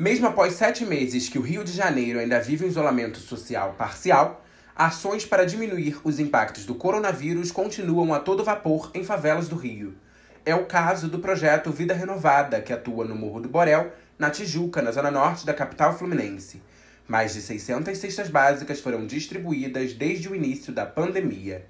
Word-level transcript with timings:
Mesmo 0.00 0.26
após 0.26 0.54
sete 0.54 0.86
meses 0.86 1.28
que 1.28 1.38
o 1.38 1.42
Rio 1.42 1.62
de 1.62 1.72
Janeiro 1.72 2.18
ainda 2.18 2.40
vive 2.40 2.64
um 2.64 2.68
isolamento 2.68 3.18
social 3.18 3.74
parcial, 3.76 4.42
ações 4.74 5.26
para 5.26 5.44
diminuir 5.44 6.00
os 6.02 6.18
impactos 6.18 6.64
do 6.64 6.74
coronavírus 6.74 7.52
continuam 7.52 8.14
a 8.14 8.18
todo 8.18 8.42
vapor 8.42 8.90
em 8.94 9.04
favelas 9.04 9.46
do 9.46 9.56
Rio. 9.56 9.94
É 10.46 10.54
o 10.54 10.64
caso 10.64 11.06
do 11.06 11.18
projeto 11.18 11.70
Vida 11.70 11.92
Renovada, 11.92 12.62
que 12.62 12.72
atua 12.72 13.04
no 13.04 13.14
Morro 13.14 13.40
do 13.40 13.48
Borel, 13.50 13.92
na 14.18 14.30
Tijuca, 14.30 14.80
na 14.80 14.90
zona 14.90 15.10
norte 15.10 15.44
da 15.44 15.52
capital 15.52 15.92
fluminense. 15.92 16.62
Mais 17.06 17.34
de 17.34 17.42
600 17.42 17.98
cestas 17.98 18.30
básicas 18.30 18.80
foram 18.80 19.06
distribuídas 19.06 19.92
desde 19.92 20.30
o 20.30 20.34
início 20.34 20.72
da 20.72 20.86
pandemia. 20.86 21.66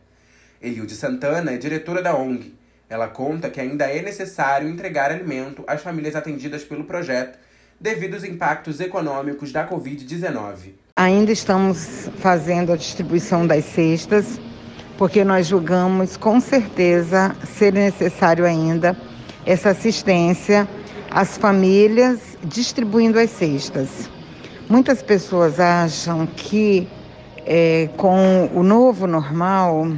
Eliude 0.63 0.95
Santana 0.95 1.51
é 1.51 1.57
diretora 1.57 2.01
da 2.01 2.15
ONG. 2.15 2.55
Ela 2.89 3.09
conta 3.09 3.51
que 3.51 3.61
ainda 3.61 3.87
é 3.87 4.01
necessário 4.01 4.69
entregar 4.69 5.11
alimento 5.11 5.65
às 5.67 5.83
famílias 5.83 6.15
atendidas 6.15 6.63
pelo 6.63 6.85
projeto 6.85 7.50
devido 7.81 8.15
aos 8.15 8.25
impactos 8.25 8.79
econômicos 8.79 9.53
da 9.53 9.67
Covid-19. 9.67 10.75
Ainda 10.95 11.33
estamos 11.33 12.11
fazendo 12.19 12.73
a 12.73 12.77
distribuição 12.77 13.47
das 13.47 13.65
cestas, 13.65 14.39
porque 14.99 15.25
nós 15.25 15.47
julgamos 15.47 16.17
com 16.19 16.39
certeza 16.41 17.35
ser 17.57 17.73
necessário 17.73 18.45
ainda 18.45 18.95
essa 19.47 19.71
assistência 19.71 20.69
às 21.11 21.39
famílias 21.39 22.37
distribuindo 22.45 23.19
as 23.19 23.31
cestas. 23.31 24.11
Muitas 24.69 25.03
pessoas 25.03 25.59
acham 25.59 26.27
que 26.27 26.87
é, 27.47 27.89
com 27.97 28.51
o 28.55 28.63
novo 28.63 29.07
normal 29.07 29.91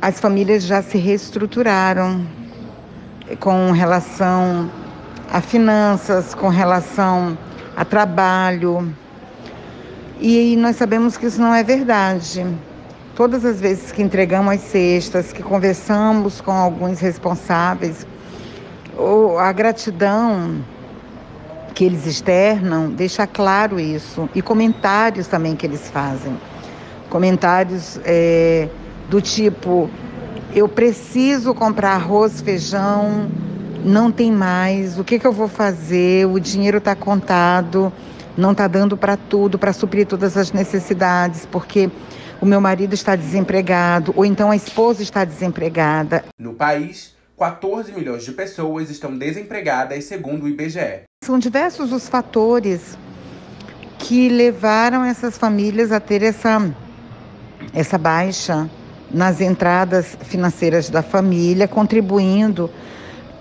as 0.00 0.20
famílias 0.20 0.62
já 0.62 0.82
se 0.82 0.98
reestruturaram 0.98 2.24
com 3.40 3.72
relação 3.72 4.70
a 5.34 5.40
finanças, 5.40 6.32
com 6.32 6.48
relação 6.48 7.36
a 7.74 7.84
trabalho. 7.84 8.94
E 10.20 10.54
nós 10.54 10.76
sabemos 10.76 11.16
que 11.16 11.26
isso 11.26 11.40
não 11.40 11.52
é 11.52 11.64
verdade. 11.64 12.46
Todas 13.16 13.44
as 13.44 13.60
vezes 13.60 13.90
que 13.90 14.00
entregamos 14.00 14.54
as 14.54 14.60
cestas, 14.60 15.32
que 15.32 15.42
conversamos 15.42 16.40
com 16.40 16.52
alguns 16.52 17.00
responsáveis, 17.00 18.06
a 19.40 19.50
gratidão 19.50 20.64
que 21.74 21.84
eles 21.84 22.06
externam 22.06 22.90
deixa 22.90 23.26
claro 23.26 23.80
isso. 23.80 24.30
E 24.36 24.40
comentários 24.40 25.26
também 25.26 25.56
que 25.56 25.66
eles 25.66 25.90
fazem. 25.90 26.38
Comentários 27.10 27.98
é, 28.04 28.68
do 29.10 29.20
tipo: 29.20 29.90
eu 30.54 30.68
preciso 30.68 31.52
comprar 31.52 31.94
arroz, 31.94 32.40
feijão, 32.40 33.28
não 33.84 34.10
tem 34.10 34.32
mais, 34.32 34.98
o 34.98 35.04
que, 35.04 35.18
que 35.18 35.26
eu 35.26 35.32
vou 35.32 35.46
fazer? 35.46 36.26
O 36.26 36.40
dinheiro 36.40 36.78
está 36.78 36.96
contado, 36.96 37.92
não 38.36 38.52
está 38.52 38.66
dando 38.66 38.96
para 38.96 39.16
tudo, 39.16 39.58
para 39.58 39.72
suprir 39.72 40.06
todas 40.06 40.36
as 40.36 40.52
necessidades, 40.52 41.46
porque 41.46 41.90
o 42.40 42.46
meu 42.46 42.60
marido 42.60 42.94
está 42.94 43.14
desempregado, 43.14 44.12
ou 44.16 44.24
então 44.24 44.50
a 44.50 44.56
esposa 44.56 45.02
está 45.02 45.24
desempregada. 45.24 46.24
No 46.38 46.54
país, 46.54 47.14
14 47.38 47.92
milhões 47.92 48.24
de 48.24 48.32
pessoas 48.32 48.88
estão 48.90 49.16
desempregadas, 49.16 50.04
segundo 50.04 50.44
o 50.44 50.48
IBGE. 50.48 51.02
São 51.22 51.38
diversos 51.38 51.92
os 51.92 52.08
fatores 52.08 52.96
que 53.98 54.28
levaram 54.28 55.04
essas 55.04 55.36
famílias 55.36 55.92
a 55.92 56.00
ter 56.00 56.22
essa, 56.22 56.74
essa 57.72 57.98
baixa 57.98 58.68
nas 59.10 59.40
entradas 59.40 60.16
financeiras 60.22 60.90
da 60.90 61.02
família, 61.02 61.68
contribuindo 61.68 62.70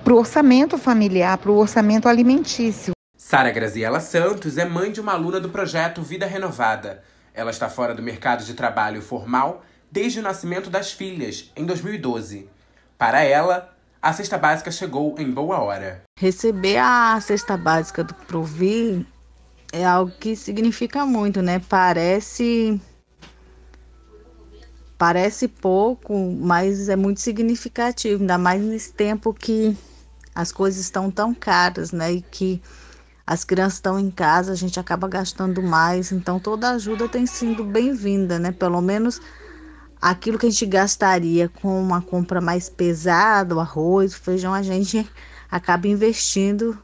para 0.03 0.13
o 0.13 0.17
orçamento 0.17 0.77
familiar, 0.77 1.37
para 1.37 1.51
o 1.51 1.57
orçamento 1.57 2.09
alimentício. 2.09 2.91
Sara 3.17 3.51
Graziela 3.51 4.01
Santos 4.01 4.57
é 4.57 4.65
mãe 4.65 4.91
de 4.91 4.99
uma 4.99 5.13
aluna 5.13 5.39
do 5.39 5.49
projeto 5.49 6.01
Vida 6.01 6.25
Renovada. 6.25 7.01
Ela 7.33 7.51
está 7.51 7.69
fora 7.69 7.95
do 7.95 8.03
mercado 8.03 8.43
de 8.43 8.53
trabalho 8.53 9.01
formal 9.01 9.63
desde 9.89 10.19
o 10.19 10.23
nascimento 10.23 10.69
das 10.69 10.91
filhas, 10.91 11.51
em 11.55 11.65
2012. 11.65 12.49
Para 12.97 13.23
ela, 13.23 13.73
a 14.01 14.11
cesta 14.11 14.37
básica 14.37 14.71
chegou 14.71 15.15
em 15.17 15.31
boa 15.31 15.59
hora. 15.59 16.01
Receber 16.19 16.77
a 16.77 17.19
cesta 17.21 17.55
básica 17.55 18.03
do 18.03 18.13
Provi 18.13 19.07
é 19.71 19.85
algo 19.85 20.11
que 20.19 20.35
significa 20.35 21.05
muito, 21.05 21.41
né? 21.41 21.61
Parece 21.69 22.79
parece 24.97 25.47
pouco, 25.47 26.13
mas 26.39 26.87
é 26.87 26.95
muito 26.95 27.19
significativo, 27.19 28.21
ainda 28.21 28.37
mais 28.37 28.61
nesse 28.61 28.93
tempo 28.93 29.33
que 29.33 29.75
as 30.35 30.51
coisas 30.51 30.81
estão 30.81 31.11
tão 31.11 31.33
caras, 31.33 31.91
né? 31.91 32.13
E 32.13 32.21
que 32.21 32.61
as 33.25 33.43
crianças 33.43 33.75
estão 33.75 33.99
em 33.99 34.11
casa, 34.11 34.51
a 34.51 34.55
gente 34.55 34.79
acaba 34.79 35.07
gastando 35.07 35.61
mais, 35.61 36.11
então 36.11 36.39
toda 36.39 36.71
ajuda 36.71 37.07
tem 37.07 37.25
sido 37.25 37.63
bem-vinda, 37.63 38.37
né? 38.37 38.51
Pelo 38.51 38.81
menos 38.81 39.21
aquilo 40.01 40.37
que 40.37 40.45
a 40.45 40.49
gente 40.49 40.65
gastaria 40.65 41.47
com 41.47 41.81
uma 41.81 42.01
compra 42.01 42.41
mais 42.41 42.69
pesada, 42.69 43.55
o 43.55 43.59
arroz, 43.59 44.13
o 44.13 44.19
feijão, 44.19 44.53
a 44.53 44.61
gente 44.61 45.09
acaba 45.49 45.87
investindo 45.87 46.77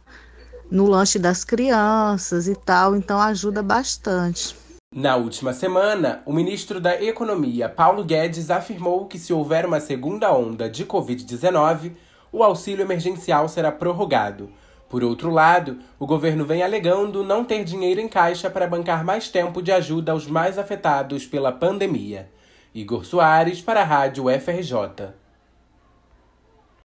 no 0.72 0.86
lanche 0.86 1.20
das 1.20 1.44
crianças 1.44 2.48
e 2.48 2.56
tal, 2.56 2.96
então 2.96 3.20
ajuda 3.20 3.62
bastante. 3.62 4.56
Na 4.96 5.16
última 5.16 5.54
semana, 5.54 6.24
o 6.26 6.34
ministro 6.34 6.80
da 6.80 7.00
Economia, 7.02 7.70
Paulo 7.70 8.04
Guedes, 8.04 8.50
afirmou 8.50 9.06
que 9.06 9.20
se 9.20 9.32
houver 9.32 9.66
uma 9.66 9.80
segunda 9.80 10.34
onda 10.34 10.68
de 10.70 10.84
Covid-19, 10.86 11.92
o 12.32 12.44
auxílio 12.44 12.84
emergencial 12.84 13.48
será 13.48 13.72
prorrogado. 13.72 14.50
Por 14.90 15.04
outro 15.04 15.30
lado, 15.30 15.80
o 16.00 16.08
governo 16.08 16.46
vem 16.46 16.64
alegando 16.64 17.24
não 17.24 17.46
ter 17.46 17.64
dinheiro 17.64 18.02
em 18.02 18.08
caixa 18.08 18.50
para 18.50 18.68
bancar 18.68 19.06
mais 19.06 19.30
tempo 19.30 19.62
de 19.62 19.72
ajuda 19.72 20.12
aos 20.12 20.26
mais 20.26 20.58
afetados 20.58 21.28
pela 21.28 21.52
pandemia. 21.52 22.30
Igor 22.74 23.06
Soares 23.06 23.62
para 23.62 23.82
a 23.82 23.86
Rádio 23.86 24.26
FRJ. 24.40 25.14